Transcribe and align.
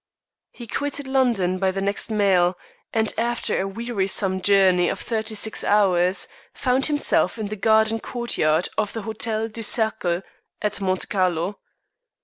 He 0.49 0.65
quitted 0.65 1.05
London 1.05 1.59
by 1.59 1.69
the 1.69 1.79
next 1.79 2.09
mail, 2.09 2.57
and 2.91 3.13
after 3.19 3.61
a 3.61 3.67
wearisome 3.67 4.41
journey 4.41 4.89
of 4.89 4.99
thirty 4.99 5.35
six 5.35 5.63
hours, 5.63 6.27
found 6.55 6.87
himself 6.87 7.37
in 7.37 7.49
the 7.49 7.55
garden 7.55 7.99
courtyard 7.99 8.67
of 8.79 8.93
the 8.93 9.03
Hotel 9.03 9.47
du 9.47 9.61
Cercle 9.61 10.23
at 10.59 10.81
Monte 10.81 11.05
Carlo. 11.05 11.59